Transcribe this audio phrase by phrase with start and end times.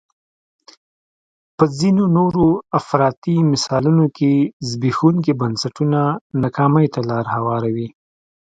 [1.57, 2.45] په ځینو نورو
[2.79, 4.31] افراطي مثالونو کې
[4.69, 5.99] زبېښونکي بنسټونه
[6.41, 7.87] ناکامۍ ته لار هواروي.